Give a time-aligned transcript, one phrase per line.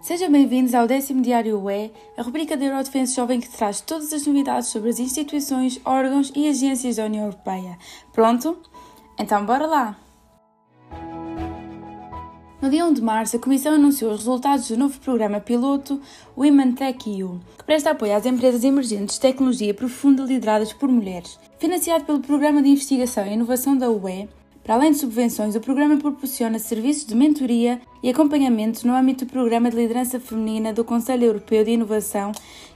[0.00, 4.24] Sejam bem-vindos ao décimo Diário UE, a rubrica da Eurodefense Jovem que traz todas as
[4.24, 7.76] novidades sobre as instituições, órgãos e agências da União Europeia.
[8.12, 8.56] Pronto?
[9.18, 9.98] Então bora lá!
[12.62, 16.00] No dia 1 de março, a Comissão anunciou os resultados do novo programa piloto
[16.36, 21.38] Women Tech EU, que presta apoio às empresas emergentes de tecnologia profunda lideradas por mulheres.
[21.58, 24.28] Financiado pelo Programa de Investigação e Inovação da UE,
[24.68, 29.32] para além de subvenções, o programa proporciona serviços de mentoria e acompanhamento no âmbito do
[29.32, 32.32] Programa de Liderança Feminina do Conselho Europeu de Inovação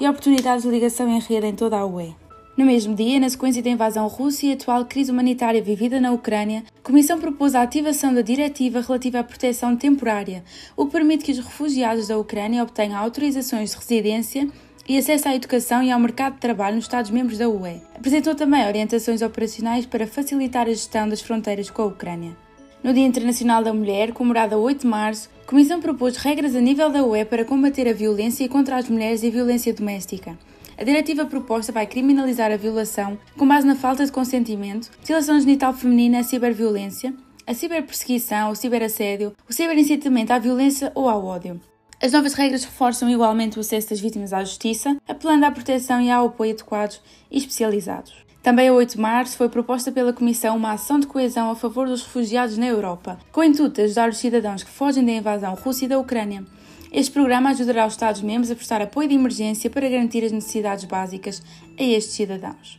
[0.00, 2.12] e oportunidades de ligação em rede em toda a UE.
[2.56, 6.64] No mesmo dia, na sequência da invasão russa e atual crise humanitária vivida na Ucrânia,
[6.76, 10.42] a Comissão propôs a ativação da diretiva relativa à proteção temporária,
[10.76, 14.48] o que permite que os refugiados da Ucrânia obtenham autorizações de residência
[14.88, 17.80] e acesso à educação e ao mercado de trabalho nos Estados-membros da UE.
[17.94, 22.36] Apresentou também orientações operacionais para facilitar a gestão das fronteiras com a Ucrânia.
[22.82, 26.60] No Dia Internacional da Mulher, comemorado a 8 de março, a Comissão propôs regras a
[26.60, 30.38] nível da UE para combater a violência contra as mulheres e a violência doméstica.
[30.78, 35.72] A diretiva proposta vai criminalizar a violação com base na falta de consentimento, mutilação genital
[35.72, 37.14] feminina, a ciberviolência,
[37.46, 41.60] a ciberperseguição, o ciberassédio, o ciberincitamento à violência ou ao ódio.
[42.02, 46.10] As novas regras reforçam igualmente o acesso das vítimas à justiça, apelando à proteção e
[46.10, 48.14] ao apoio adequados e especializados.
[48.42, 51.88] Também a 8 de março foi proposta pela Comissão uma ação de coesão a favor
[51.88, 55.54] dos refugiados na Europa, com o intuito de ajudar os cidadãos que fogem da invasão
[55.54, 56.44] russa e da Ucrânia.
[56.92, 61.42] Este programa ajudará os Estados-membros a prestar apoio de emergência para garantir as necessidades básicas
[61.78, 62.78] a estes cidadãos.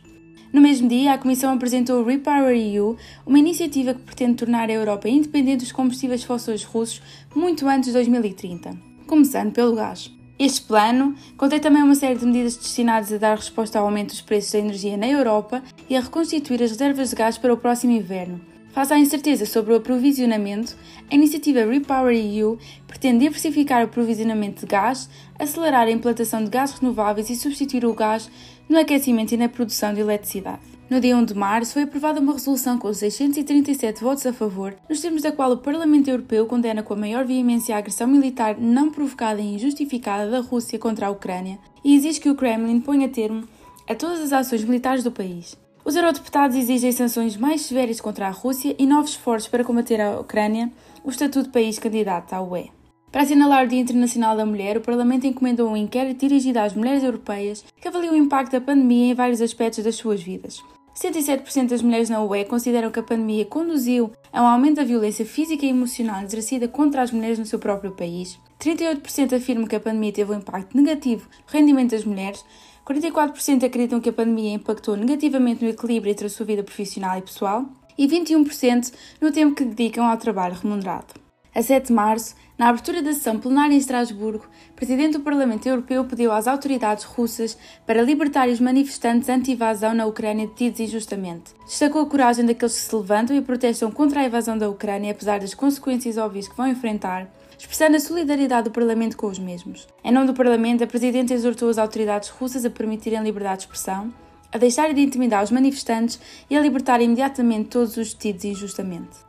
[0.52, 4.72] No mesmo dia, a Comissão apresentou o Repower EU, uma iniciativa que pretende tornar a
[4.72, 7.02] Europa independente dos combustíveis fósseis russos
[7.34, 10.14] muito antes de 2030 começando pelo gás.
[10.38, 14.20] Este plano contém também uma série de medidas destinadas a dar resposta ao aumento dos
[14.20, 17.92] preços da energia na Europa e a reconstituir as reservas de gás para o próximo
[17.94, 18.40] inverno.
[18.70, 20.76] Face à incerteza sobre o aprovisionamento,
[21.10, 26.72] a iniciativa Repower EU pretende diversificar o aprovisionamento de gás, acelerar a implantação de gás
[26.72, 28.30] renováveis e substituir o gás
[28.68, 30.77] no aquecimento e na produção de eletricidade.
[30.90, 35.02] No dia 1 de março foi aprovada uma resolução com 637 votos a favor, nos
[35.02, 38.90] termos da qual o Parlamento Europeu condena com a maior veemência a agressão militar não
[38.90, 43.46] provocada e injustificada da Rússia contra a Ucrânia e exige que o Kremlin ponha termo
[43.86, 45.58] a todas as ações militares do país.
[45.84, 50.18] Os eurodeputados exigem sanções mais severas contra a Rússia e novos esforços para combater a
[50.18, 50.72] Ucrânia,
[51.04, 52.70] o estatuto de país candidato à UE.
[53.12, 57.02] Para assinalar o Dia Internacional da Mulher, o Parlamento encomendou um inquérito dirigido às mulheres
[57.02, 60.62] europeias que avalia o impacto da pandemia em vários aspectos das suas vidas.
[60.98, 65.24] 77% das mulheres na UE consideram que a pandemia conduziu a um aumento da violência
[65.24, 68.36] física e emocional exercida contra as mulheres no seu próprio país.
[68.58, 72.44] 38% afirmam que a pandemia teve um impacto negativo no rendimento das mulheres.
[72.84, 77.22] 44% acreditam que a pandemia impactou negativamente no equilíbrio entre a sua vida profissional e
[77.22, 77.64] pessoal.
[77.96, 81.27] E 21% no tempo que dedicam ao trabalho remunerado.
[81.58, 85.66] A 7 de março, na abertura da sessão plenária em Estrasburgo, o Presidente do Parlamento
[85.66, 91.52] Europeu pediu às autoridades russas para libertar os manifestantes anti-invasão na Ucrânia detidos injustamente.
[91.66, 95.40] Destacou a coragem daqueles que se levantam e protestam contra a invasão da Ucrânia, apesar
[95.40, 99.88] das consequências óbvias que vão enfrentar, expressando a solidariedade do Parlamento com os mesmos.
[100.04, 104.14] Em nome do Parlamento, a Presidente exortou as autoridades russas a permitirem liberdade de expressão,
[104.52, 109.27] a deixarem de intimidar os manifestantes e a libertar imediatamente todos os detidos injustamente.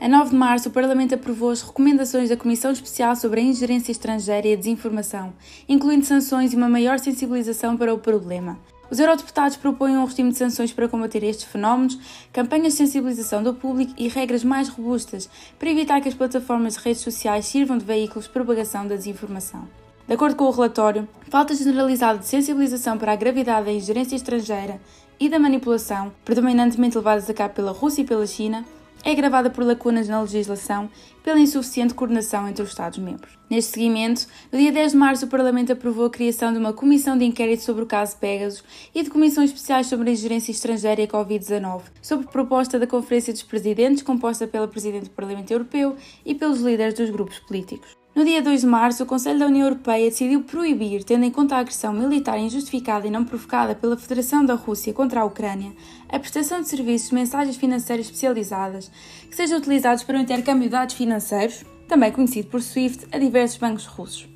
[0.00, 3.92] A 9 de março, o Parlamento aprovou as recomendações da Comissão Especial sobre a Ingerência
[3.92, 5.32] Estrangeira e a Desinformação,
[5.68, 8.58] incluindo sanções e uma maior sensibilização para o problema.
[8.90, 11.98] Os eurodeputados propõem um regime de sanções para combater estes fenómenos,
[12.32, 16.80] campanhas de sensibilização do público e regras mais robustas para evitar que as plataformas de
[16.80, 19.66] redes sociais sirvam de veículos de propagação da desinformação.
[20.06, 24.78] De acordo com o relatório, falta generalizada de sensibilização para a gravidade da ingerência estrangeira
[25.18, 28.64] e da manipulação, predominantemente levadas a cabo pela Rússia e pela China,
[29.04, 30.88] é agravada por lacunas na legislação
[31.18, 33.38] e pela insuficiente coordenação entre os Estados-membros.
[33.50, 37.16] Neste seguimento, no dia 10 de março, o Parlamento aprovou a criação de uma comissão
[37.16, 41.04] de inquérito sobre o caso Pegasus e de comissões especiais sobre a ingerência estrangeira e
[41.04, 46.34] a Covid-19, sob proposta da Conferência dos Presidentes, composta pela Presidente do Parlamento Europeu e
[46.34, 48.03] pelos líderes dos grupos políticos.
[48.14, 51.56] No dia 2 de março, o Conselho da União Europeia decidiu proibir, tendo em conta
[51.56, 55.72] a agressão militar injustificada e não provocada pela Federação da Rússia contra a Ucrânia,
[56.08, 58.88] a prestação de serviços de mensagens financeiras especializadas
[59.28, 63.58] que sejam utilizados para o intercâmbio de dados financeiros, também conhecido por SWIFT, a diversos
[63.58, 64.28] bancos russos.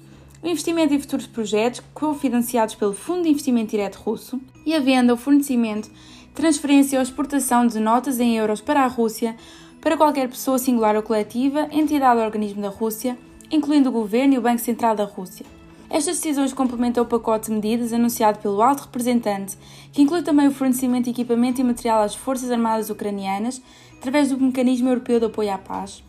[0.43, 5.13] O investimento em futuros projetos, cofinanciados pelo Fundo de Investimento Direto Russo, e a venda
[5.13, 5.89] ou fornecimento,
[6.35, 9.37] transferência ou exportação de notas em euros para a Rússia
[9.81, 13.17] para qualquer pessoa singular ou coletiva, entidade ou organismo da Rússia,
[13.51, 15.47] incluindo o governo e o Banco Central da Rússia.
[15.91, 19.57] Estas decisões complementam o pacote de medidas anunciado pelo alto representante,
[19.91, 23.63] que inclui também o fornecimento de equipamento e material às Forças Armadas Ucranianas,
[23.97, 26.05] através do Mecanismo Europeu de Apoio à Paz,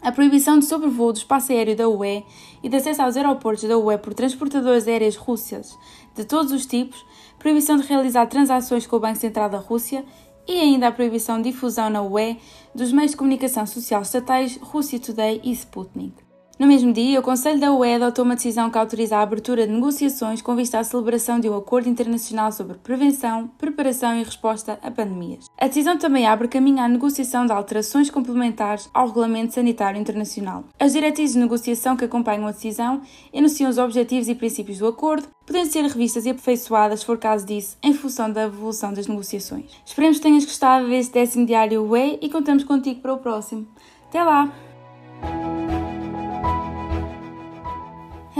[0.00, 2.24] a proibição de sobrevoo do espaço aéreo da UE
[2.62, 5.78] e de acesso aos aeroportos da UE por transportadoras aéreas russas
[6.14, 7.04] de todos os tipos,
[7.38, 10.02] proibição de realizar transações com o Banco Central da Rússia
[10.48, 12.38] e ainda a proibição de difusão na UE
[12.74, 16.29] dos meios de comunicação social estatais Russia Today e Sputnik.
[16.60, 19.72] No mesmo dia, o Conselho da UE adotou uma decisão que autoriza a abertura de
[19.72, 24.90] negociações com vista à celebração de um acordo internacional sobre prevenção, preparação e resposta a
[24.90, 25.46] pandemias.
[25.58, 30.64] A decisão também abre caminho à negociação de alterações complementares ao Regulamento Sanitário Internacional.
[30.78, 33.00] As diretrizes de negociação que acompanham a decisão
[33.32, 37.46] enunciam os objetivos e princípios do acordo, podendo ser revistas e aperfeiçoadas, se for caso
[37.46, 39.80] disso, em função da evolução das negociações.
[39.86, 43.66] Esperemos que tenhas gostado deste décimo diário UE e contamos contigo para o próximo.
[44.10, 44.69] Até lá!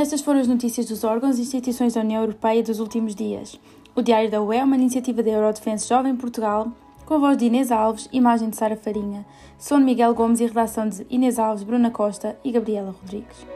[0.00, 3.60] Estas foram as notícias dos órgãos e instituições da União Europeia dos últimos dias.
[3.94, 6.72] O Diário da UE é uma iniciativa da Eurodefense Jovem Portugal,
[7.04, 9.26] com a voz de Inês Alves, imagem de Sara Farinha,
[9.58, 13.46] som de Miguel Gomes e redação de Inês Alves, Bruna Costa e Gabriela Rodrigues.